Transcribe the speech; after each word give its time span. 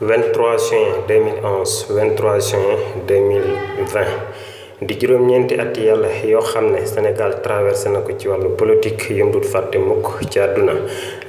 23 0.00 0.56
juin 0.60 1.08
2011 1.08 1.88
23 1.88 2.40
juin 2.52 2.76
2020 3.08 4.84
di 4.84 4.92
juróom-ñeenti 5.00 5.56
at 5.56 5.72
yàlla 5.80 6.08
yoo 6.28 6.42
xam 6.44 6.68
ne 6.72 6.84
Sénégal 6.84 7.40
traversé 7.40 7.88
na 7.88 8.00
ci 8.18 8.28
wàllu 8.28 8.50
politique 8.60 9.08
fàtte 9.48 9.78
mukk 9.78 10.28
ci 10.30 10.38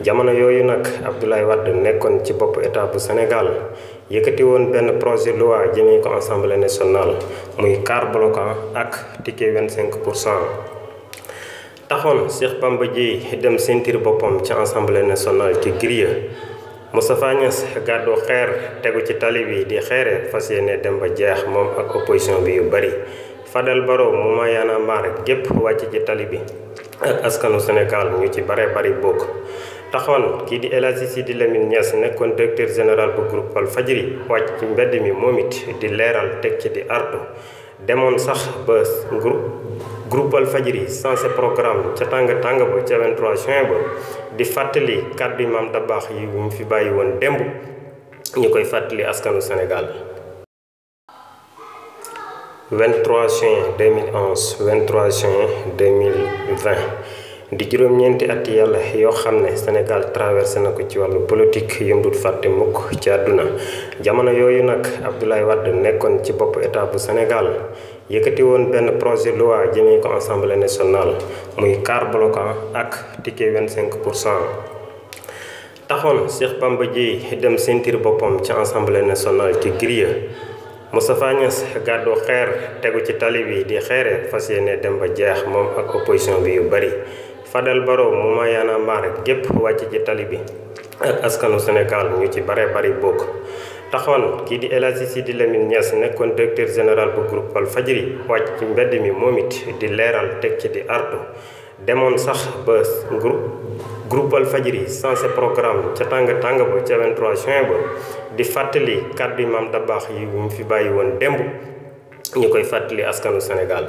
jamono 0.03 0.31
Wade 1.47 1.71
nekkoon 1.71 2.25
ci 2.25 2.33
bopp 2.33 2.57
état 2.61 2.85
bu 2.91 2.99
Sénégal 2.99 3.47
yëkkati 4.11 4.43
woon 4.43 4.71
benn 4.71 4.99
projet 4.99 5.37
loi 5.39 5.71
jëmee 5.73 6.01
ko 6.03 6.09
muy 7.57 7.79
bloquant 8.11 8.51
ak 8.75 9.23
ticket 9.23 9.53
25 9.55 10.03
pour 10.03 10.15
cent. 10.15 10.43
Taxoon 11.87 12.27
Cheikh 12.27 12.59
Bamba 12.59 12.85
dem 13.41 13.57
sentir 13.57 13.97
boppam 14.03 14.43
ci 14.43 14.51
assemblée 14.51 15.03
nationale 15.03 15.55
ci 15.63 15.71
grille 15.79 16.29
Moustapha 16.93 17.33
Niasse 17.33 17.65
gàddu 17.85 18.15
xeer 18.25 18.49
tegu 18.81 19.01
ci 19.05 19.13
tali 19.19 19.43
bi 19.45 19.65
di 19.65 19.77
xeere 19.79 20.29
fas 20.31 20.49
yéene 20.49 20.79
dem 20.81 20.99
ba 20.99 21.07
jeex 21.09 21.43
moom 21.47 21.67
ak 21.77 21.95
opposition 21.95 22.43
bi 22.43 22.53
yu 22.55 22.69
bari. 22.69 22.89
Fadel 23.51 23.81
Barro 23.85 24.11
mu 24.11 24.35
ma 24.37 24.47
yaana 24.47 24.79
maar 24.79 25.03
gépp 25.25 25.51
wàcc 25.51 25.91
ci 25.91 25.99
tali 26.05 26.25
bi 26.25 26.39
ak 27.01 27.23
askanu 27.25 27.59
Sénégal 27.59 28.07
ñu 28.19 28.29
ci 28.31 28.41
bare 28.41 28.67
bari 28.73 28.91
bokk. 29.01 29.21
Taxoon 29.91 30.45
kii 30.47 30.59
di 30.59 30.67
El 30.71 30.85
Hadji 30.85 31.07
Sidi 31.07 31.33
Lamine 31.33 31.65
Niass 31.67 31.93
nekkoon 31.93 32.35
directeur 32.35 32.67
général 32.69 33.11
bu 33.15 33.21
groupe 33.29 33.53
Walfadjri 33.55 34.19
wàcc 34.29 34.59
ci 34.59 34.65
mbedd 34.65 35.01
mi 35.01 35.11
moom 35.11 35.39
it 35.39 35.53
di 35.79 35.87
leeral 35.89 36.39
teg 36.41 36.57
ci 36.59 36.69
di 36.69 36.81
artu. 36.87 37.17
Demoon 37.85 38.17
sax 38.17 38.47
ba 38.65 38.81
groupe 39.19 39.43
Walfadjri 40.33 40.87
sensé 40.89 41.27
programme 41.35 41.93
ca 41.97 42.05
tàng 42.05 42.27
tàng 42.43 42.59
ba 42.59 42.81
ca 42.87 42.97
23 42.97 43.35
juin 43.35 43.63
ba 43.69 43.77
di 44.37 44.43
fàttali 44.43 44.97
kàddu 45.17 45.43
yi 45.43 45.47
Maam 45.49 45.71
Dabakh 45.73 46.09
yi 46.11 46.25
mu 46.25 46.49
fi 46.49 46.63
bàyyi 46.63 46.89
woon 46.91 47.19
démb. 47.19 47.39
Ñu 48.35 48.49
koy 48.49 48.63
askanu 49.09 49.41
Sénégal. 49.41 49.85
23 52.71 53.27
juin 53.39 53.59
2011 53.77 54.55
23 54.59 55.09
juin 55.09 55.49
2020 55.77 56.75
di 57.51 57.63
juróom-ñeenti 57.71 58.25
at 58.29 58.43
yàlla 58.47 58.79
yoo 58.95 59.11
xam 59.11 59.41
ne 59.41 59.55
Sénégal 59.55 60.11
traversé 60.13 60.59
na 60.59 60.71
ko 60.71 60.81
ci 60.89 60.99
wàllu 60.99 61.19
politique 61.27 61.79
yëmbut 61.81 62.15
fàtte 62.15 62.47
mukk 62.49 62.91
ci 63.01 63.09
àdduna. 63.09 63.43
Jamono 64.03 64.31
yooyu 64.31 64.63
nag 64.63 64.83
Abdoulaye 65.07 65.43
Wade 65.43 65.71
nekkoon 65.71 66.23
ci 66.23 66.33
bopp 66.33 66.57
état 66.61 66.85
bu 66.91 66.97
Sénégal 66.99 67.47
yëkkati 68.09 68.43
woon 68.43 68.71
benn 68.71 68.95
projet 68.99 69.35
loi 69.35 69.67
jëmee 69.75 69.99
ko 69.99 70.13
assemblée 70.15 70.55
nationale 70.55 71.17
muy 71.59 71.75
car 71.83 72.07
bloquant 72.11 72.71
ak 72.73 73.19
ticket 73.23 73.51
25 73.53 73.99
pour 74.03 74.15
cent. 74.15 74.39
Taxoon 75.87 76.27
Cheikh 76.31 76.59
Bamba 76.59 76.85
Dièye 76.87 77.35
dem 77.41 77.57
sentir 77.57 77.97
boppam 77.99 78.39
ci 78.43 78.51
assemblée 78.51 79.01
nationale 79.03 79.59
ci 79.61 79.71
grille 79.79 80.29
Moustapha 80.93 81.33
Niasse 81.33 81.65
gàddu 81.85 82.15
xeer 82.25 82.79
tegu 82.81 83.03
ci 83.05 83.13
tali 83.19 83.43
bi 83.43 83.63
di 83.67 83.75
xeere 83.77 84.27
fas 84.31 84.47
yéene 84.49 84.79
dem 84.81 84.99
ba 84.99 85.07
jeex 85.07 85.43
moom 85.51 85.67
ak 85.77 85.95
opposition 85.95 86.39
bi 86.43 86.51
yu 86.55 86.69
bari. 86.69 86.91
Fadel 87.43 87.83
Barro 87.83 88.11
mu 88.11 88.35
ma 88.35 88.47
yaana 88.47 88.77
maar 88.77 89.03
gépp 89.25 89.51
wàcc 89.51 89.91
ci 89.91 89.99
tali 90.05 90.23
bi 90.25 90.39
ak 90.99 91.23
askanu 91.27 91.59
Sénégal 91.59 92.07
ñu 92.19 92.27
ci 92.31 92.39
bare 92.41 92.71
bari 92.73 92.91
bokk. 93.01 93.19
Taxoon 93.91 94.43
kii 94.45 94.57
di 94.61 94.67
El 94.71 94.83
Hadji 94.83 95.05
Sidi 95.07 95.33
Lamine 95.33 95.65
Niass 95.67 95.93
nekkoon 95.93 96.35
directeur 96.35 96.67
général 96.67 97.09
bu 97.15 97.21
groupe 97.29 97.53
Walfadjri 97.55 98.03
wàcc 98.27 98.57
ci 98.59 98.65
mbedd 98.65 98.93
mi 99.01 99.11
moom 99.11 99.37
it 99.37 99.53
di 99.79 99.87
leeral 99.87 100.39
teg 100.41 100.57
ci 100.59 100.67
di 100.69 100.81
artu. 100.87 101.17
Demoon 101.85 102.17
sax 102.17 102.47
ba 102.65 102.81
groupe 104.09 104.33
Walfadjri 104.33 104.87
sensé 104.89 105.27
programme 105.35 105.93
ca 105.97 106.05
tàng 106.05 106.27
tàng 106.41 106.57
ba 106.57 106.79
ca 106.87 106.95
23 106.97 107.35
juin 107.43 107.63
ba 107.69 107.77
di 108.35 108.43
fàttali 108.43 108.97
kàddu 109.17 109.41
yi 109.43 109.49
Dabakh 109.71 110.09
yi 110.11 110.25
mu 110.25 110.49
fi 110.49 110.63
bàyyi 110.63 110.89
woon 110.89 111.17
démb. 111.19 111.39
Ñu 112.35 112.49
koy 112.49 112.63
fàttali 112.63 113.03
askanu 113.03 113.39
Sénégal. 113.41 113.85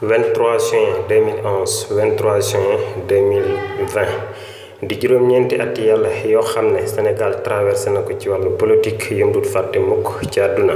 23 0.00 0.58
juin 0.70 0.90
2011 1.08 1.86
23 1.90 2.40
juin 2.40 2.78
2020 3.08 4.57
di 4.80 4.94
juróom-ñeenti 4.94 5.58
at 5.58 5.74
yàlla 5.78 6.08
yoo 6.24 6.42
xam 6.42 6.70
ne 6.72 6.86
Sénégal 6.86 7.42
traversé 7.42 7.90
na 7.90 8.02
ci 8.18 8.28
wàllu 8.28 8.50
politique 8.56 9.10
yëmbut 9.10 9.44
fàtte 9.46 9.78
mukk 9.80 10.22
ci 10.30 10.40
àdduna. 10.40 10.74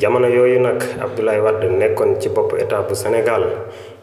Jamono 0.00 0.26
yooyu 0.28 0.60
nag 0.60 0.80
Abdoulaye 1.00 1.40
Wade 1.40 1.68
nekkoon 1.68 2.16
ci 2.20 2.28
bopp 2.30 2.54
état 2.58 2.80
bu 2.88 2.94
Sénégal 2.94 3.44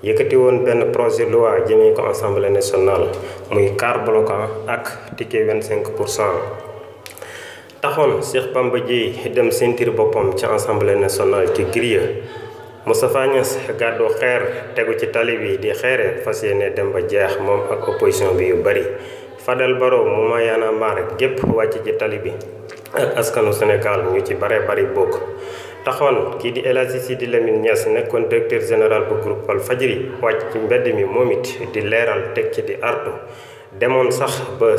yëkkati 0.03 0.35
woon 0.35 0.63
benn 0.63 0.91
projet 0.91 1.25
loi 1.29 1.65
jëmee 1.67 1.93
ko 1.95 2.05
assemblée 2.05 2.51
nationale 2.51 3.07
muy 3.49 3.71
quart 3.75 4.05
bloquant 4.05 4.45
ak 4.67 5.15
ticket 5.17 5.45
25 5.47 5.89
pour 5.95 6.07
cent. 6.07 6.37
Taxoon 7.81 8.21
Cheikh 8.21 8.53
Bamba 8.53 8.79
Dièye 8.79 9.29
dem 9.33 9.49
sentir 9.49 9.89
boppam 9.91 10.37
ci 10.37 10.45
assemblée 10.45 10.95
nationale 10.95 11.49
ci 11.55 11.63
grille. 11.73 12.21
Moustapha 12.85 13.25
Niasse 13.27 13.57
gàddu 13.77 14.07
xeer 14.19 14.41
tegu 14.75 14.93
ci 14.99 15.05
di 15.61 15.69
xeere 15.73 16.21
fas 16.23 16.41
dem 16.75 16.91
ba 16.91 16.99
jeex 17.07 17.37
moom 17.39 17.61
ak 17.71 17.87
opposition 17.87 18.35
bi 18.37 18.45
yu 18.49 18.55
bari 18.63 18.81
Fadel 19.45 19.73
Barro 19.79 20.05
mu 20.05 20.29
ma 20.29 20.71
maar 20.71 20.97
gépp 21.17 21.39
wàcc 21.43 21.83
ci 21.85 21.93
tali 21.97 22.17
bi 22.19 22.31
ak 22.93 23.17
askanu 23.17 23.51
Sénégal 23.53 24.03
ñu 24.13 24.21
ci 24.23 24.35
bare 24.35 24.59
bari 24.67 24.85
bokk. 24.85 25.13
Taxoon 25.83 26.37
kii 26.39 26.51
di 26.51 26.61
El 26.61 26.77
Hadji 26.77 26.99
Sidi 26.99 27.25
Lamine 27.25 27.57
Niass 27.57 27.87
nekkoon 27.87 28.27
directeur 28.29 28.61
général 28.61 29.05
bu 29.09 29.15
groupe 29.23 29.47
Walfadjri 29.47 30.11
wàcc 30.21 30.51
ci 30.51 30.57
mbedd 30.59 30.93
mi 30.93 31.03
moom 31.05 31.31
it 31.31 31.57
di 31.73 31.81
leeral 31.81 32.33
teg 32.35 32.51
ci 32.53 32.61
di 32.61 32.75
artu. 32.81 33.11
Demoon 33.79 34.11
sax 34.11 34.41
ba 34.59 34.75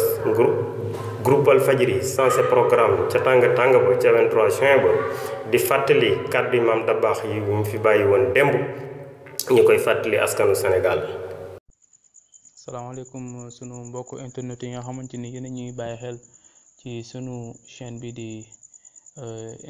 groupe 1.24 1.46
Walfadjri 1.48 2.02
sensé 2.02 2.42
programme 2.42 3.08
ca 3.10 3.18
tàng 3.18 3.42
tàng 3.56 3.72
ba 3.72 3.96
ca 4.00 4.10
23 4.12 4.48
juin 4.50 4.78
ba 4.84 4.90
di 5.50 5.58
fàttali 5.58 6.18
kàddu 6.30 6.56
yi 6.56 6.60
Maam 6.62 6.86
Dabakh 6.86 7.24
yi 7.24 7.40
mu 7.40 7.64
fi 7.64 7.78
bàyyi 7.78 8.04
woon 8.04 8.32
démb. 8.34 8.54
Ñu 9.50 9.64
koy 9.64 9.78
fàttali 9.78 10.16
askanu 10.18 10.54
Sénégal. 10.54 11.21
Salaamaaleykum 12.62 13.24
sunu 13.56 13.74
mbokku 13.88 14.14
internet 14.26 14.60
yi 14.62 14.70
nga 14.72 14.82
xamante 14.86 15.16
ni 15.18 15.28
yéen 15.34 15.46
a 15.46 15.50
ñuy 15.56 15.72
bàyyi 15.78 15.96
xel 16.02 16.16
ci 16.78 16.90
sunu 17.10 17.34
chaîne 17.74 17.96
bi 18.02 18.10
di 18.18 18.28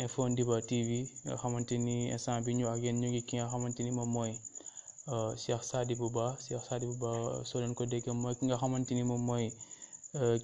Info 0.03 0.21
Ndiba 0.31 0.57
TV 0.71 0.91
nga 1.25 1.35
xamante 1.43 1.75
ni 1.87 1.95
instant 2.15 2.43
bi 2.47 2.53
ñu 2.59 2.65
ak 2.73 2.79
yéen 2.85 2.99
ñu 3.01 3.09
ngi 3.11 3.21
ki 3.29 3.35
nga 3.37 3.49
xamante 3.53 3.81
ni 3.83 3.91
moom 3.97 4.11
mooy 4.17 4.33
Cheikh 5.43 5.63
Sadibou 5.71 6.11
Ba. 6.17 6.27
Cheikh 6.45 6.63
Sadibou 6.69 6.97
Ba 7.03 7.11
soo 7.49 7.75
ko 7.79 7.83
déggee 7.93 8.13
mooy 8.23 8.35
ki 8.39 8.45
nga 8.47 8.57
xamante 8.63 8.93
ni 8.95 9.03
moom 9.11 9.23
mooy 9.29 9.47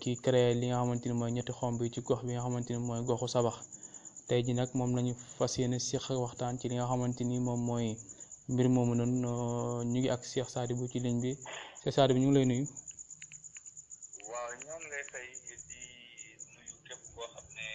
ki 0.00 0.10
créé 0.25 0.50
li 0.60 0.66
nga 0.69 0.78
xamante 0.80 1.06
ni 1.09 1.15
mooy 1.20 1.30
ñetti 1.36 1.53
xomb 1.59 1.76
bi 1.80 1.91
ci 1.94 2.00
gox 2.09 2.20
bi 2.26 2.32
nga 2.34 2.42
xamante 2.47 2.70
ni 2.72 2.78
mooy 2.88 3.00
goxu 3.09 3.28
Sabax. 3.34 3.56
Tey 4.28 4.41
ji 4.47 4.53
nag 4.59 4.70
moom 4.78 4.91
lañu 4.97 5.12
fas 5.36 5.53
yéene 5.59 5.78
Cheikh 5.88 6.06
waxtaan 6.25 6.54
ci 6.60 6.66
li 6.70 6.75
nga 6.78 6.86
xamante 6.91 7.22
ni 7.30 7.36
moom 7.47 7.60
mooy 7.69 7.86
mbir 8.53 8.66
moomu 8.75 8.92
noonu 8.98 9.30
ñu 9.91 9.98
ngi 10.00 10.09
ak 10.15 10.22
Cheikh 10.32 10.48
Sadibou 10.54 10.88
ci 10.92 10.98
ligne 11.04 11.20
bi. 11.25 11.32
Cheikh 11.83 11.94
Sadibou 11.94 12.21
ñu 12.21 12.28
ngi 12.31 12.37
lay 12.39 12.47
nuyu. 12.50 12.65
waaw 14.31 14.50
ñoo 14.65 14.78
ngi 14.81 14.89
lay 14.93 15.05
fay 15.12 15.27
di 15.69 15.81
nuyu 16.55 16.75
képp 16.87 17.03
koo 17.15 17.27
xam 17.34 17.47
ne 17.56 17.66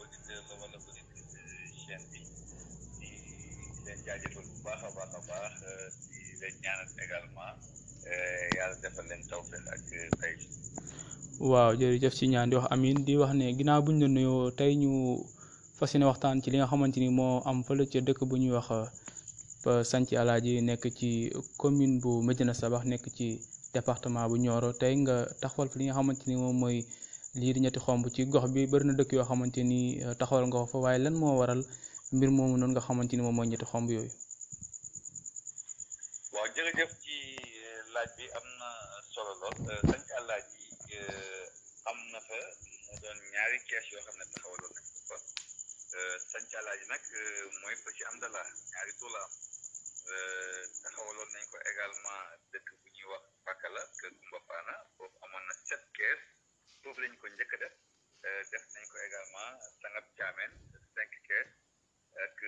auditeur 0.00 0.40
la 0.48 0.54
wala 0.60 0.76
auditrice 0.86 1.40
chaîne 1.82 2.04
bi 2.10 2.20
di 3.00 3.10
leen 3.84 3.98
jaajëfal 4.06 4.44
bu 4.50 4.56
baax 4.66 4.80
a 4.86 4.88
baax 4.96 5.10
a 5.18 5.20
baax 5.28 5.54
di 6.10 6.18
leen 6.40 6.54
ñaanal 6.62 6.88
également 7.04 7.54
yàlla 8.58 8.76
defal 8.82 9.06
leen 9.10 9.22
tawfeex 9.30 9.64
ak 9.74 9.80
tey. 10.20 10.36
waaw 11.50 11.70
jërëjëf 11.80 12.14
ci 12.18 12.24
ñaan 12.32 12.50
di 12.50 12.56
wax 12.56 12.68
amin 12.74 12.96
di 13.06 13.14
wax 13.20 13.32
ne 13.38 13.46
ginnaaw 13.56 13.80
buñ 13.84 13.96
la 14.02 14.08
nuyoo 14.08 14.50
tey 14.58 14.72
ñu 14.82 14.90
fas 15.78 15.90
yéene 15.94 16.06
waxtaan 16.10 16.42
ci 16.42 16.50
li 16.50 16.56
nga 16.58 16.66
xamante 16.70 16.98
ni 17.00 17.08
moo 17.18 17.40
am 17.48 17.58
fële 17.66 17.84
ca 17.90 17.98
dëkk 18.06 18.20
bu 18.28 18.36
ñuy 18.42 18.52
wax 18.58 18.68
Santhie 19.90 20.18
Alaaji 20.22 20.52
nekk 20.68 20.84
ci 20.98 21.30
commune 21.60 22.00
bu 22.02 22.10
Médina 22.26 22.54
Sabax 22.60 22.82
nekk 22.84 23.04
ci 23.16 23.26
département 23.74 24.26
bu 24.28 24.36
Nioro. 24.42 24.70
Tey 24.80 24.94
nga 25.02 25.16
taxawal 25.40 25.68
fi 25.70 25.76
li 25.78 25.84
nga 25.86 25.94
xamante 25.98 26.24
ni 26.26 26.34
moom 26.42 26.56
mooy 26.62 26.78
lii 27.40 27.52
di 27.54 27.60
ñetti 27.64 27.80
xomb 27.84 28.04
ci 28.14 28.20
gox 28.32 28.46
bi. 28.54 28.66
Bëri 28.70 28.84
na 28.86 28.94
dëkk 28.98 29.10
yoo 29.16 29.24
xamante 29.30 29.60
ni 29.70 29.80
taxawal 30.18 30.44
nga 30.48 30.66
fa 30.70 30.78
waaye 30.84 30.98
lan 31.04 31.14
moo 31.20 31.38
waral 31.40 31.62
mbir 32.16 32.30
moomu 32.36 32.56
noonu 32.58 32.72
nga 32.74 32.82
xamante 32.86 33.14
ni 33.16 33.22
moom 33.24 33.36
mooy 33.36 33.48
ñetti 33.50 33.66
xomb 33.72 33.88
yooyu. 33.94 34.10
waaw 36.34 36.46
jërëjëf 36.54 36.90
ci 37.02 37.16
laaj 37.94 38.08
bi 38.16 38.24
am 38.38 38.46
na 38.60 38.68
solo 39.14 39.32
lool. 39.40 39.56
Am 41.90 41.98
na 42.12 42.18
fa 42.26 42.38
mu 42.86 42.94
doon 43.02 43.18
ñaari 43.32 43.58
kees 43.68 43.86
taxawaloon 50.82 51.30
nañ 51.34 51.44
ko 51.52 51.56
également 51.72 52.22
dëkk 52.52 52.68
bu 52.82 52.88
ñuy 52.96 53.06
wax 53.12 53.24
Pakala 53.46 53.82
kër 54.00 54.12
Kumba 54.20 54.38
Faana 54.48 54.74
foofu 54.96 55.16
amoon 55.24 55.44
na 55.48 55.54
sept 55.68 55.84
kees 55.96 56.20
foofu 56.82 57.00
lañ 57.02 57.14
ko 57.20 57.26
njëkk 57.28 57.52
a 57.54 57.58
def 57.62 57.74
def 58.52 58.64
nañ 58.74 58.84
ko 58.92 58.96
également 59.08 59.50
Sangab 59.82 60.06
Thiamène 60.16 60.54
cinq 60.94 61.12
kees 61.28 61.50
ak 62.26 62.38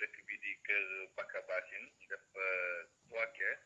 dëkk 0.00 0.16
bi 0.28 0.36
di 0.44 0.52
kër 0.66 0.84
Baka 1.16 1.40
Bassine 1.48 1.88
ñu 1.98 2.06
def 2.12 2.26
trois 3.08 3.26
kees 3.38 3.60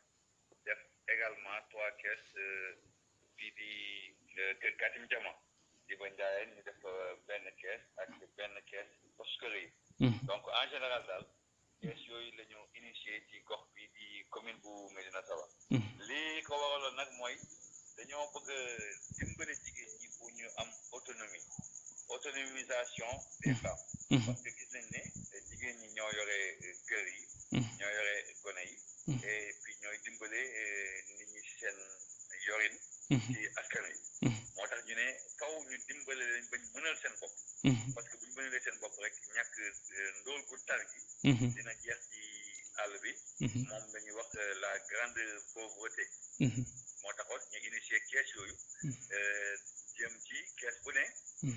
def 0.66 0.80
également 1.14 1.58
trois 1.70 1.90
kees 2.02 2.24
bii 3.36 3.52
di 3.58 3.72
kër 4.60 4.74
Katim 4.80 5.06
Jama 5.10 5.34
Diba 5.88 6.06
Ndiayeen 6.10 6.54
ñu 6.54 6.62
def 6.68 6.82
benn 7.26 7.46
kees 7.60 7.82
ak 8.02 8.08
benn 8.38 8.56
kees 8.70 8.90
Bosquerie 9.18 9.72
donc 10.28 10.44
en 10.48 10.66
général 10.72 11.04
daal 11.08 11.24
kees 11.80 12.00
yooyu 12.08 12.30
la 12.38 12.44
ñu 12.50 12.58
initié 12.78 13.12
ci 13.30 13.36
gox 13.48 13.62
bi 13.74 13.82
di 13.94 14.24
commune 14.30 14.58
bu 14.62 14.72
Médina 14.94 15.22
Sabakh 15.28 15.52
lii 16.08 16.42
ko 16.46 16.54
waraloon 16.60 16.94
nag 16.96 17.10
mooy 17.18 17.36
dañoo 17.96 18.26
bëgg 18.34 18.48
a 18.50 18.58
dimbale 19.18 19.52
jigéen 19.64 19.90
ñi 20.00 20.08
pour 20.18 20.30
ñu 20.32 20.46
am 20.60 20.68
autonomie 20.92 21.46
autonomisation 22.10 23.06
des 23.44 23.54
femmes. 23.54 23.84
Parce 24.26 24.42
que 24.42 24.50
gis 24.50 24.68
nañ 24.72 24.84
ne 24.92 25.00
jigéen 25.48 25.76
ñi 25.80 25.88
ñoo 25.96 26.10
yore 26.18 26.38
kër 26.88 27.06
yi. 27.14 27.22
Ñoo 27.78 27.90
yore 27.96 28.14
gone 28.42 28.62
yi. 28.70 28.76
Et 29.24 29.54
puis 29.62 29.74
ñooy 29.82 29.98
dimbale 30.04 30.40
nit 31.18 31.28
ñi 31.32 31.40
seen 31.58 31.78
yorin. 32.46 32.76
Ci 33.10 33.38
àll 42.82 42.94
bi 43.04 43.12
moom 43.68 43.84
la 43.94 44.00
ñuy 44.04 44.14
wax 44.18 44.30
la 44.62 44.70
grande 44.90 45.24
pauvreté. 45.54 46.04
Moo 47.02 47.12
taxoon 47.18 47.42
ñu 47.52 47.58
initié 47.68 47.98
kees 48.10 48.28
yooyu. 48.36 48.56
Jëm 49.98 50.14
ci 50.26 50.38
kees 50.60 50.76
bu 50.84 50.90
ne. 50.96 51.04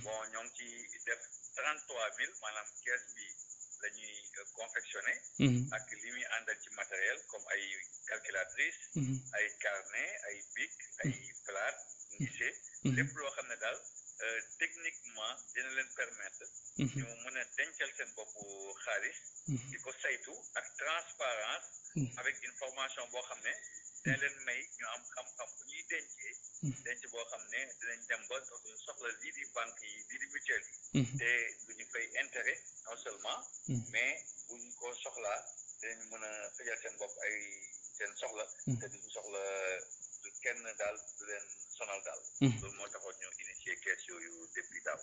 Bon 0.04 0.20
ñoo 0.32 0.44
ngi 0.44 0.70
ci 0.92 1.00
def 1.06 1.22
trente 1.56 1.84
trois 1.88 2.10
mille 2.18 2.36
maanaam 2.42 2.68
kees 2.84 3.04
bi 3.16 3.26
la 3.84 3.90
ñuy 3.98 4.16
confectionné 4.60 5.14
ak 5.76 5.88
li 6.02 6.10
muy 6.12 6.26
àndal 6.38 6.58
ci 6.64 6.70
matériel 6.80 7.20
comme 7.32 7.48
ay 7.54 7.64
calculatrice 8.08 8.80
ay 9.38 9.46
carnet 9.64 10.12
ay 10.30 10.38
bic 10.56 10.74
ay 11.04 11.14
plate 11.46 11.82
ngise 12.20 12.50
lépp 12.96 13.12
loo 13.20 13.32
xam 13.36 13.48
ne 13.52 13.58
daal 13.64 13.80
techniquement 14.74 15.36
dina 15.54 15.70
leen 15.78 15.90
permettre 15.96 16.46
ñu 16.78 17.06
mën 17.24 17.38
a 17.42 17.44
dencal 17.58 17.92
seen 17.98 18.10
bopp 18.18 18.34
xaalis 18.84 19.18
di 19.72 19.78
ko 19.84 19.92
saytu 20.02 20.34
ak 20.60 20.66
transparence 20.82 21.68
avec 22.22 22.36
information 22.52 23.04
boo 23.12 23.22
xam 23.30 23.40
ne 23.46 23.54
dina 24.04 24.18
leen 24.22 24.36
may 24.48 24.60
ñu 24.78 24.86
am 24.96 25.04
xam-xam 25.14 25.50
bu 25.58 25.64
ñuy 25.70 25.84
dencee. 25.92 26.34
Denc 26.86 27.04
boo 27.14 27.26
xam 27.32 27.44
ne 27.54 27.62
dinañ 27.80 28.02
dem 28.10 28.24
ba 28.30 28.38
dootuñu 28.48 28.78
soxla 28.86 29.10
lii 29.22 29.32
di 29.38 29.44
banque 29.56 29.86
yi 29.94 30.00
lii 30.10 30.20
di 30.22 30.28
mutuelle 30.34 30.70
yi. 30.94 31.04
Te 31.20 31.30
duñu 31.68 31.86
fay 31.94 32.06
intérêt 32.24 32.60
non 32.86 32.98
seulement 33.04 33.40
mais 33.94 34.14
buñ 34.48 34.64
ko 34.80 34.88
soxlaa 35.04 35.40
dinañ 35.82 36.00
mën 36.12 36.24
a 36.30 36.32
fajal 36.58 36.78
seen 36.82 36.96
bopp 37.02 37.16
ay 37.26 37.38
seen 37.98 38.12
soxla. 38.22 38.46
Te 38.80 38.86
duñu 38.92 39.10
soxla 39.16 39.44
du 40.24 40.30
kenn 40.44 40.64
daal 40.80 40.98
du 41.18 41.24
leen 41.30 41.46
sonal 41.78 42.02
daal. 42.08 42.22
Loolu 42.62 42.76
moo 42.78 42.88
taxoon 42.94 43.16
ñu 43.22 43.30
depuis 44.56 44.82
daaw. 44.86 45.00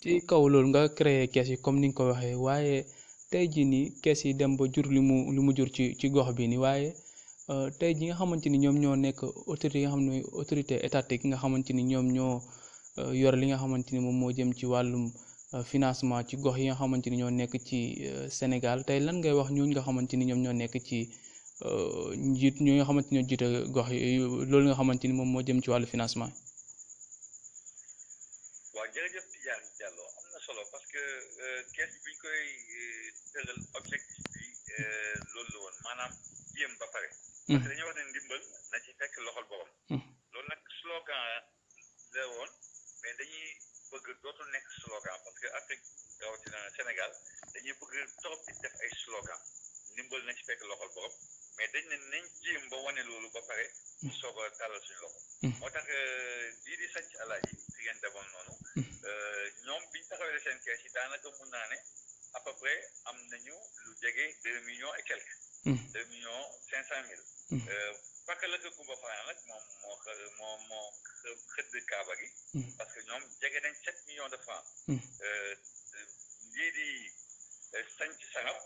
Ci 0.00 0.20
kaw 0.28 0.42
loolu 0.48 0.68
nga 0.68 0.88
créé 0.98 1.28
kees 1.28 1.48
yi 1.52 1.56
comme 1.64 1.80
ni 1.80 1.88
nga 1.88 1.96
ko 1.96 2.02
waxee 2.10 2.34
waaye 2.46 2.76
tey 3.30 3.46
jii 3.52 3.64
nii 3.72 3.86
kees 4.02 4.20
yi 4.24 4.34
dem 4.34 4.56
ba 4.56 4.64
jur 4.72 4.86
li 4.94 5.00
mu 5.08 5.16
li 5.34 5.40
mu 5.40 5.52
jur 5.56 5.70
ci 5.76 5.84
ci 5.98 6.06
gox 6.10 6.28
bi 6.36 6.46
ni 6.48 6.56
waaye 6.64 6.88
tey 7.78 7.92
ji 7.96 8.04
nga 8.06 8.14
xamante 8.20 8.48
ni 8.50 8.58
ñoom 8.58 8.76
ñoo 8.82 8.96
nekk 8.96 9.20
autorité 9.50 9.78
yi 9.78 9.84
nga 9.86 9.90
xam 9.92 10.02
ne 10.08 10.22
autorité 10.40 10.74
étatique 10.86 11.24
nga 11.28 11.36
xamante 11.42 11.70
ni 11.72 11.82
ñoom 11.90 12.06
ñoo 12.16 12.34
yor 13.22 13.34
li 13.40 13.46
nga 13.48 13.56
xamante 13.62 13.90
ni 13.94 14.00
moom 14.04 14.16
moo 14.20 14.32
jëm 14.36 14.50
ci 14.58 14.66
wàllum 14.66 15.04
financement 15.70 16.22
ci 16.28 16.36
gox 16.36 16.56
yi 16.58 16.66
nga 16.68 16.74
xamante 16.80 17.08
ni 17.10 17.16
ñoo 17.20 17.30
nekk 17.30 17.54
ci 17.66 17.78
Sénégal. 18.28 18.84
Tey 18.86 19.00
lan 19.00 19.16
ngay 19.20 19.32
wax 19.38 19.48
ñooñu 19.56 19.72
nga 19.72 19.82
xamante 19.86 20.14
ni 20.16 20.24
ñoom 20.28 20.40
ñoo 20.44 20.52
nekk 20.52 20.74
ci 20.88 20.98
njiit 22.16 22.56
ñoo 22.60 22.74
nga 22.76 22.84
xamante 22.88 23.08
ni 23.10 23.18
ñoo 23.18 23.28
jiite 23.28 23.46
gox 23.74 23.88
yi 23.90 24.18
loolu 24.50 24.66
nga 24.68 24.74
xamante 24.80 25.04
ni 25.08 25.14
moom 25.18 25.28
moo 25.32 25.42
jëm 25.46 25.58
ci 25.62 25.70
wàllu 25.70 25.86
financement 25.86 26.32
que 30.94 31.04
kees 31.74 31.92
bi 32.04 32.10
ñu 32.12 32.18
koy 32.22 32.44
tëral 33.32 33.60
objectif 33.78 34.22
bi 34.32 34.44
loolu 35.34 35.50
la 35.54 35.58
woon. 35.64 35.76
Maanaam 35.84 36.12
jéem 36.56 36.72
ba 36.80 36.86
pare. 36.94 37.08
Parce 37.46 37.62
que 37.62 37.68
dañuy 37.68 37.84
wax 37.88 37.96
ne 37.98 38.02
ndimbal 38.10 38.42
na 38.70 38.76
ci 38.84 38.90
fekk 38.98 39.14
loxol 39.26 39.46
borom 39.50 39.70
loolu 40.32 40.48
nag 40.48 40.62
slogan 40.80 41.22
la 42.14 42.22
woon 42.34 42.50
mais 43.02 43.14
dañuy 43.18 43.46
bëgg 43.90 44.06
dootul 44.22 44.48
nekk 44.54 44.66
slogan 44.80 45.16
parce 45.24 45.38
que 45.40 45.48
Afrique 45.60 45.84
rawatina 46.20 46.58
Sénégal 46.76 47.12
dañuy 47.54 47.74
bëgg 47.80 47.94
trop 48.22 48.38
di 48.46 48.52
def 48.62 48.74
ay 48.82 48.90
slogan. 49.04 49.40
Ndimbal 49.92 50.22
na 50.26 50.32
ci 50.36 50.42
fekk 50.48 50.62
loxol 50.70 50.90
borom 50.94 51.14
mais 51.56 51.68
dañ 51.74 51.84
ne 51.90 51.96
nañ 52.12 52.24
jéem 52.42 52.64
ba 52.70 52.76
wane 52.84 53.02
loolu 53.08 53.28
ba 53.34 53.40
pare 53.50 53.66
ñu 54.02 54.12
soog 54.20 54.38
a 54.42 54.50
tàllal 54.58 54.82
suñu 54.86 55.00
loxo. 55.04 55.20
Moo 55.60 55.70
tax 55.74 55.86
lii 56.64 56.76
di 56.80 56.86
sanc 56.94 57.10
alaaji 57.22 57.52
fi 57.74 57.80
ngeen 57.82 57.98
demoon 58.02 58.26
noonu 58.32 58.53
taxawee 60.34 60.42
seen 60.44 60.58
kees 60.64 60.84
yi 60.84 60.90
daanaka 60.94 61.28
mun 61.38 61.48
naa 61.50 61.66
ne 61.70 61.76
à 62.34 62.40
peu 62.44 62.52
près 62.60 62.78
am 63.06 63.16
nañu 63.30 63.54
lu 63.84 63.92
jege 64.02 64.26
deux 64.44 64.60
millions 64.62 64.94
et 64.98 65.02
quelques. 65.04 65.36
Deux 65.64 66.04
millions 66.06 66.44
cinq 66.70 66.84
cent 66.88 67.02
mille. 67.08 67.24
Parce 68.26 68.42
la 68.42 68.58
ko 68.58 68.70
Kumba 68.76 68.96
Fana 68.96 69.22
nag 69.26 69.38
moom 69.46 69.64
moo 69.82 69.96
moo 70.38 70.58
moo 70.68 70.92
xëdd 71.54 71.84
kaaba 71.86 72.14
gi. 72.20 72.28
Parce 72.78 72.92
que 72.94 73.00
ñoom 73.08 73.22
jege 73.40 73.60
nañ 73.62 73.74
sept 73.84 73.98
millions 74.06 74.28
de 74.28 74.36
francs. 74.38 74.66
Lii 76.54 76.70
di 76.78 76.88
sanc 77.98 78.18
sangam 78.32 78.58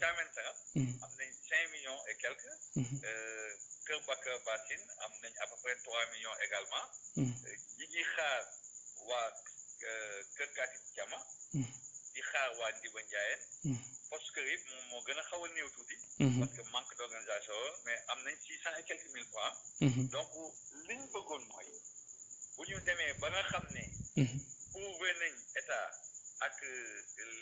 caamen 0.00 0.28
sangam 0.34 0.56
am 1.04 1.12
nañ 1.18 1.30
cinq 1.48 1.64
millions 1.74 2.00
et 2.08 2.16
quelques 2.22 2.54
Kër 3.86 4.00
Bakka 4.06 4.32
Bassine 4.46 4.86
am 5.04 5.12
nañ 5.22 5.32
à 5.42 5.46
peu 5.46 5.56
près 5.62 5.76
trois 5.84 6.04
millions 6.12 6.36
également 6.46 6.84
ñi 7.16 7.86
ngi 7.86 8.02
xaar 8.14 8.42
waa 9.08 9.28
Kër 10.36 10.50
Katim 10.56 10.82
Jama 10.96 11.20
di 12.14 12.20
xaar 12.30 12.50
waa 12.58 12.70
Ndiba 12.76 13.00
Ndiayeen 13.02 13.40
Bosquerie 14.10 14.58
moom 14.68 14.84
moo 14.90 15.02
gën 15.06 15.18
a 15.20 15.22
xaw 15.30 15.44
a 15.44 15.48
néew 15.48 15.70
tuuti 15.74 15.96
parce 16.40 16.52
que 16.56 16.62
manque 16.74 16.94
d' 16.96 17.00
organisation 17.06 17.60
mais 17.84 17.98
am 18.12 18.18
nañ 18.24 18.36
six 18.46 18.58
cent 18.62 18.74
et 18.78 18.84
quelques 18.84 19.10
mille 19.14 19.28
francs 19.32 19.56
donc 20.14 20.28
li 20.88 20.94
ñu 20.98 21.06
bëggoon 21.14 21.42
mooy 21.50 21.68
bu 22.56 22.62
ñu 22.68 22.76
demee 22.86 23.14
ba 23.19 23.19
nga 23.32 23.42
xam 23.50 23.64
ne 23.74 23.84
prouvé 24.72 25.08
nañ 25.20 25.34
état 25.60 25.86
ak 26.46 26.56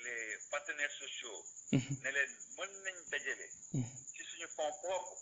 les 0.05 0.39
partenaires 0.51 0.97
sociaux. 1.03 1.41
Ne 1.73 2.11
leen 2.17 2.33
mën 2.57 2.73
nañ 2.85 2.97
dajale 3.11 3.47
ci 4.15 4.23
suñu 4.29 4.49
fonds 4.57 4.75
propre. 4.83 5.15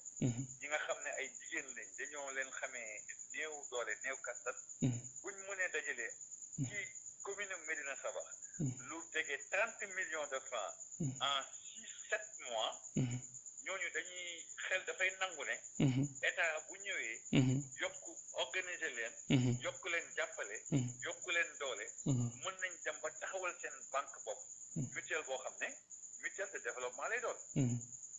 Ñi 0.61 0.67
nga 0.69 0.79
xam 0.87 0.99
ne 1.05 1.11
ay 1.19 1.29
jigéen 1.39 1.69
lañ 1.77 1.89
dañoo 1.99 2.31
leen 2.37 2.51
xamee 2.59 2.95
néew 3.33 3.55
doole 3.71 3.93
néew 4.05 4.17
kattan. 4.27 4.57
Buñ 5.23 5.37
mënee 5.47 5.69
dajale 5.75 6.09
ci 6.69 6.79
commune 7.25 7.57
Médina 7.67 7.95
Sabakh 8.03 8.31
lu 8.89 8.97
jege 9.13 9.37
trente 9.51 9.85
millions 9.97 10.29
de 10.33 10.39
francs 10.49 10.75
en 11.29 11.37
six 11.69 11.91
sept 12.09 12.29
mois 12.49 12.73
dañuy 13.97 14.29
xel 14.69 14.83
dafay 14.87 15.11
nangu 15.21 15.43
ne 15.49 15.57
état 16.29 16.49
bu 16.69 16.75
ñëwee 16.85 17.17
yokk 17.81 18.03
organiser 18.45 18.93
leen 18.99 19.15
yokk 19.65 19.83
leen 19.93 20.07
jàppale 20.17 20.57
yokk 21.07 21.25
leen 21.35 21.51
doole 21.61 21.87
mën 22.43 22.57
nañ 22.63 22.73
dem 22.85 22.97
ba 23.03 23.09
taxawal 23.21 23.55
seen 23.61 23.77
banque 23.93 24.19
bopp 24.25 24.41
mutuelle 24.95 25.25
boo 25.29 25.39
xam 25.45 25.55
ne 25.61 25.69
mutuelle 26.23 26.53
de 26.53 26.59
développement 26.67 27.09
lay 27.11 27.21
doon. 27.25 27.39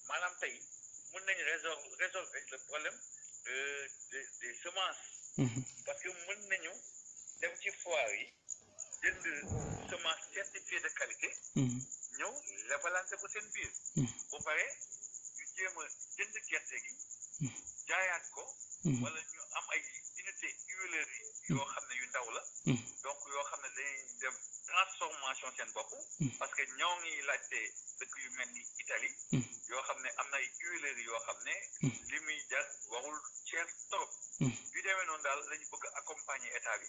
Maanaam 0.08 0.34
tey 0.42 0.56
mën 1.14 1.24
nañ 1.28 1.40
résolver 1.52 1.96
résolver 2.04 2.44
le 2.52 2.58
problème 2.70 2.98
des 4.12 4.26
des 4.42 4.54
semences. 4.64 5.04
Parce 5.86 6.02
que 6.02 6.10
mën 6.28 6.40
nañu 6.50 6.72
dem 7.42 7.54
ci 7.62 7.70
foire 7.82 8.14
yi 8.20 8.26
jënd 9.04 9.26
semence 9.90 10.24
certifiée 10.34 10.82
de 10.86 10.90
qualité 11.00 11.30
ñëw 12.18 12.32
lebalante 12.70 13.16
ko 13.22 13.28
seen 13.34 13.48
biir. 13.54 13.72
Bu 14.32 14.38
pare 14.48 14.66
ñu 14.66 14.97
jéem 15.58 15.78
a 15.82 15.86
jënd 16.18 16.36
gerte 16.50 16.78
gi 16.86 16.94
jaayaat 17.88 18.26
ko 18.36 18.44
wala 19.04 19.20
ñu 19.32 19.42
am 19.58 19.66
ay 19.74 19.82
unité 20.22 20.48
huileries 20.68 21.30
yoo 21.50 21.66
xam 21.74 21.86
ne 21.90 21.96
yu 22.00 22.06
ndaw 22.08 22.28
la. 22.36 22.42
Donc 23.04 23.20
yoo 23.34 23.44
xam 23.50 23.62
ne 23.64 23.70
dañuy 23.78 24.18
dem 24.22 24.36
transformation 24.68 25.52
seen 25.58 25.72
bopp. 25.74 25.92
Parce 26.40 26.54
que 26.56 26.64
ñoo 26.78 26.96
ngi 27.02 27.14
laajte 27.30 27.60
dëkk 28.00 28.14
yu 28.24 28.30
mel 28.38 28.50
ni 28.56 28.62
Italie. 28.84 29.14
Yoo 29.70 29.82
xam 29.88 30.00
ne 30.04 30.10
am 30.18 30.28
na 30.32 30.38
ay 30.38 30.48
huileries 30.60 31.06
yoo 31.06 31.20
xam 31.26 31.40
ne 31.48 31.56
li 32.10 32.20
muy 32.26 32.38
jar 32.50 32.66
warul 32.92 33.20
cher 33.50 33.66
trop. 33.90 34.10
Yu 34.74 34.80
demee 34.86 35.06
noonu 35.06 35.24
daal 35.24 35.42
lañu 35.50 35.66
bëgg 35.72 35.86
accompagner 36.00 36.52
état 36.58 36.78
bi. 36.82 36.88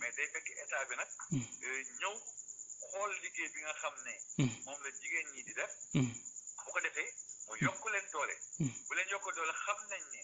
Mais 0.00 0.12
day 0.16 0.28
fekk 0.34 0.48
état 0.64 0.84
bi 0.88 0.94
nag 0.96 1.10
ñëw 2.00 2.14
xool 2.90 3.12
liggéey 3.22 3.48
bi 3.54 3.60
nga 3.64 3.74
xam 3.80 3.94
ne 4.06 4.14
moom 4.64 4.78
la 4.84 4.90
jigéen 5.00 5.28
ñi 5.34 5.42
di 5.44 5.52
def. 5.54 5.72
Bu 6.64 6.70
ko 6.72 6.80
defee 6.80 7.10
mu 7.50 7.56
yokk 7.66 7.84
leen 7.92 8.06
doole. 8.12 8.36
Bu 8.88 8.92
leen 8.94 9.08
yokk 9.14 9.26
doole 9.36 9.52
xam 9.64 9.78
nañ 9.90 10.02
ne 10.14 10.22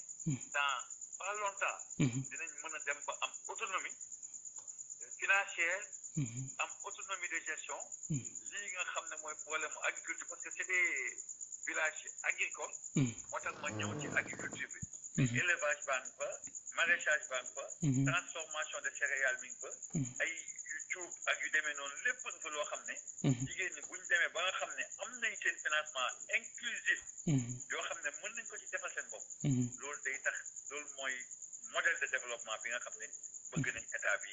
dans 0.54 0.78
pas 1.18 1.33
longtemps 1.42 1.78
dinañ 1.99 2.50
mën 2.62 2.75
a 2.76 2.78
dem 2.87 2.99
ba 3.06 3.12
am 3.25 3.33
autonomie 3.49 3.97
financière 5.18 5.83
am 6.62 6.71
autonomie 6.85 7.28
de 7.35 7.38
gestion. 7.49 7.80
Lii 8.11 8.68
nga 8.75 8.85
xam 8.92 9.04
ne 9.11 9.16
mooy 9.23 9.35
problème 9.45 9.73
mu 9.75 9.80
agriculture 9.88 10.26
parce 10.30 10.42
que 10.45 10.50
c'est 10.56 10.68
des 10.73 10.87
villages 11.66 12.04
agricoles. 12.30 12.75
Moo 13.30 13.40
tax 13.45 13.54
ma 13.62 13.68
ñëw 13.71 13.90
ci 14.00 14.06
agriculture 14.23 14.68
bi. 14.73 14.80
Élevage 15.40 15.83
baa 15.88 16.00
ngi 16.04 16.12
fa 16.18 16.28
maraîchage 16.78 17.26
baa 17.30 17.42
ngi 17.42 17.52
fa 17.56 17.64
transformation 18.12 18.78
de 18.87 18.90
céréales 18.99 19.40
mi 19.42 19.49
ngi 19.49 19.59
fa. 19.62 19.71
Ay 20.23 20.30
yu 20.30 20.55
cuub 20.96 21.12
ak 21.30 21.36
yu 21.44 21.48
demee 21.54 21.74
noonu 21.78 21.96
lépp 22.04 22.20
nga 22.24 22.38
fa 22.42 22.48
loo 22.54 22.64
xam 22.70 22.82
ne 22.88 22.94
jigéen 23.46 23.72
ñi 23.76 23.82
buñ 23.88 24.00
demee 24.10 24.30
ba 24.34 24.40
nga 24.46 24.52
xam 24.58 24.70
ne 24.78 24.84
am 25.04 25.10
nañ 25.22 25.34
seen 25.42 25.56
financement 25.64 26.12
inclusif 26.38 27.00
yoo 27.72 27.82
xam 27.88 27.98
ne 28.04 28.10
mën 28.20 28.32
nañ 28.36 28.46
ko 28.50 28.54
ci 28.60 28.66
defal 28.72 28.92
seen 28.96 29.08
bopp 29.12 29.24
loolu 29.80 30.00
day 30.06 30.16
tax 30.24 30.36
loolu 30.70 30.88
mooy 30.96 31.14
modèle 31.74 31.98
de 32.02 32.06
développement 32.14 32.56
bi 32.62 32.68
nga 32.72 32.80
xam 32.84 32.94
ne 33.00 33.06
bëgg 33.52 33.66
nañ 33.76 33.84
état 33.96 34.16
bi 34.22 34.32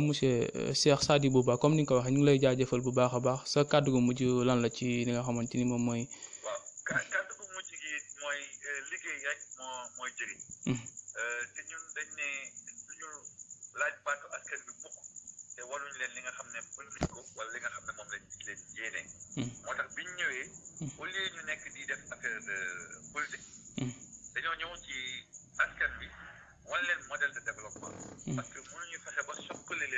waaw 0.00 0.06
monsieur 0.08 0.48
Cheikh 0.74 1.02
Sadibou 1.02 1.42
Ba 1.42 1.56
comme 1.58 1.74
ni 1.76 1.82
nga 1.82 1.88
ko 1.88 1.94
waxee 2.00 2.12
ñu 2.12 2.20
ngi 2.20 2.26
lay 2.26 2.38
jaajëfal 2.40 2.80
bu 2.80 2.92
baax 2.92 3.12
a 3.14 3.20
baax. 3.20 3.40
Sa 3.52 3.64
kàddu 3.64 3.90
gu 3.92 4.00
mujj 4.00 4.22
lan 4.48 4.60
la 4.62 4.68
ci 4.70 5.04
li 5.04 5.12
nga 5.12 5.22
xamante 5.22 5.54
ni 5.58 5.64
moom 5.64 5.82
mooy 5.84 6.02
waaw 6.44 6.60
kàddu 6.88 7.32
gu 7.38 7.44
mujj 7.54 7.68
gi 7.82 7.92
mooy 8.22 8.40
liggéey 8.90 9.18
rek 9.28 9.40
moo 9.58 9.76
mooy 9.96 10.10
jëriñ. 10.18 10.40
Te 11.54 11.60
ñun 11.68 11.82
dañ 11.96 12.08
ne 12.18 12.28
duñu 12.88 13.08
laaj 13.80 13.94
baatu 14.04 14.26
askan 14.36 14.60
bi 14.66 14.72
mukk 14.82 14.96
te 15.56 15.62
waruñ 15.68 15.92
leen 16.00 16.12
li 16.16 16.20
nga 16.24 16.32
xam 16.36 16.48
ne 16.54 16.58
mën 16.64 16.88
nañ 16.96 17.06
ko 17.12 17.20
wala 17.36 17.50
li 17.52 17.58
nga 17.60 17.70
xam 17.74 17.84
ne 17.86 17.92
moom 17.98 18.08
lañ 18.12 18.22
leen 18.46 18.60
yéene. 18.76 19.02
Moo 19.64 19.74
tax 19.78 19.88
biñ 19.96 20.08
ñëwee 20.18 20.44
au 20.98 21.04
lieu 21.04 21.24
ñu 21.34 21.42
nekk 21.48 21.62
di 21.74 21.80
def 21.90 22.00
affaire 22.12 22.40
de 22.48 22.56
politique 23.12 23.46
dañoo 24.34 24.54
ñëw 24.60 24.72
ci 24.84 24.96
askan 25.62 25.92
bi 26.00 26.06
wan 26.70 26.80
leen 26.88 27.00
modèle 27.10 27.32
de 27.36 27.40
développement. 27.48 27.92
Parce 28.36 28.48
que 28.54 28.60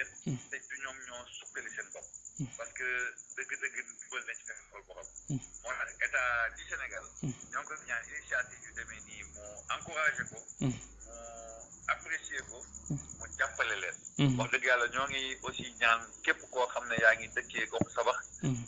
leen 0.03 0.39
te 0.51 0.57
du 0.69 0.77
ñoom 0.83 0.99
ñoo 1.07 1.23
suqali 1.39 1.71
seen 1.77 1.89
bopp 1.95 2.07
parce 2.57 2.73
que 2.79 2.89
dëgg-dëgg 3.37 3.77
dugal 4.01 4.25
nañ 4.27 4.37
ci 4.39 4.45
fekk 4.49 4.61
xool 4.71 4.83
boppam 4.89 5.09
moo 5.63 5.73
tax 5.79 5.91
état 6.07 6.27
du 6.57 6.63
Sénégal 6.71 7.05
ñoo 7.53 7.63
ko 7.69 7.75
ñaan 7.87 8.03
initiative 8.11 8.61
yu 8.67 8.73
demee 8.79 9.01
nii 9.07 9.23
mu 9.35 9.45
encouragé 9.77 10.25
ko 10.31 10.39
mu 10.61 10.73
apprécié 11.93 12.39
ko 12.51 12.59
mu 13.19 13.27
jàppale 13.39 13.77
leen. 13.83 13.97
Wax 14.39 14.51
dëgg 14.53 14.65
yàlla 14.71 14.87
ñoo 14.95 15.07
ngi 15.09 15.23
aussi 15.43 15.65
ñaan 15.81 16.01
képp 16.25 16.41
koo 16.51 16.67
xam 16.73 16.85
ne 16.89 16.97
yaa 17.03 17.15
ngi 17.17 17.29
dëkkee 17.37 17.67
gox 17.73 17.87
sabax 17.95 18.19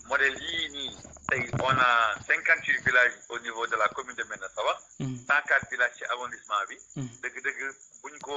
modèle 0.08 0.38
yii 0.44 0.68
nii 0.74 0.90
tey 1.28 1.42
on 1.68 1.78
a 1.86 1.90
cinquante 2.26 2.66
huit 2.68 2.82
villages 2.84 3.16
au 3.28 3.38
niveau 3.40 3.66
de 3.66 3.76
la 3.76 3.88
commune 3.88 4.16
de 4.16 4.24
Médina 4.24 4.48
Sabax 4.54 4.78
cent 4.98 5.42
quatre 5.48 5.68
villages 5.70 5.96
ci 5.96 6.04
arrondissement 6.04 6.66
bi. 6.68 6.76
Dëgg-dëgg 7.22 7.60
buñ 8.02 8.18
ko 8.26 8.36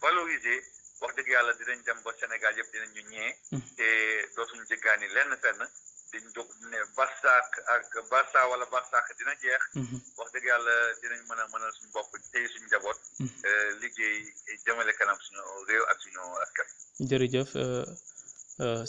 valoriser 0.00 0.58
wax 1.04 1.12
dëgg 1.16 1.28
yàlla 1.36 1.52
dinañ 1.60 1.80
dem 1.86 1.98
ba 2.04 2.10
Sénégal 2.20 2.54
yëpp 2.58 2.70
dinañ 2.72 2.90
ñu 2.96 3.02
ñee 3.12 3.30
te 3.78 3.88
dootuñ 4.36 4.60
jëggaani 4.70 5.06
lenn 5.14 5.32
fenn. 5.44 5.62
diñ 6.14 6.26
jóg 6.34 6.48
ne 6.70 6.78
barsaak 6.96 7.50
ak 7.74 7.90
barsa 8.10 8.40
wala 8.50 8.64
barsaak 8.74 9.06
dina 9.18 9.32
jeex. 9.42 9.62
Wax 10.18 10.28
dëgg 10.34 10.46
yàlla 10.50 10.74
dinañ 11.02 11.20
mën 11.28 11.40
a 11.42 11.44
mënal 11.52 11.72
suñu 11.76 11.90
bopp 11.94 12.10
tey 12.32 12.44
suñu 12.52 12.66
njaboot. 12.70 12.98
Liggéey 13.80 14.18
jëmale 14.66 14.92
kanam 14.98 15.18
suñu 15.26 15.42
réew 15.68 15.82
ak 15.90 15.98
suñu 16.04 16.22
askan. 16.44 16.68
Jërëjëf 17.10 17.50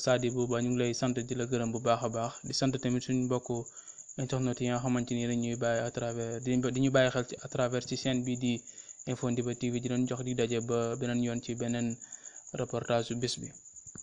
Sadibou 0.04 0.46
Ba 0.48 0.62
ñu 0.62 0.70
ngi 0.70 0.80
lay 0.82 0.94
sant 0.94 1.16
di 1.28 1.34
la 1.36 1.46
gërëm 1.52 1.72
bu 1.74 1.80
baax 1.88 2.02
a 2.08 2.10
baax. 2.16 2.34
Di 2.48 2.54
sant 2.54 2.72
tamit 2.84 3.02
suñu 3.06 3.26
mbokku 3.26 3.58
internet 4.24 4.58
yi 4.62 4.68
nga 4.70 4.80
xamante 4.84 5.12
ni 5.16 5.26
dañ 5.30 5.40
ñuy 5.44 5.56
bàyyi 5.64 5.82
à 5.88 5.92
travers 5.98 6.40
di 6.44 6.52
ñu 6.56 6.92
bàyyi 6.96 7.10
xel 7.14 7.26
ci 7.30 7.36
à 7.46 7.48
travers 7.48 7.84
ci 7.90 7.96
chaîne 7.98 8.24
bi 8.24 8.38
di 8.38 8.54
Info 9.12 9.26
Ndiba 9.30 9.54
TV 9.62 9.74
di 9.80 9.90
doon 9.90 10.06
jox 10.10 10.22
di 10.26 10.34
daje 10.40 10.58
ba 10.70 10.80
beneen 11.00 11.22
yoon 11.26 11.42
ci 11.44 11.52
beneen 11.62 11.88
reportage 12.60 13.06
su 13.08 13.14
bés 13.22 13.36
bi. 13.42 13.48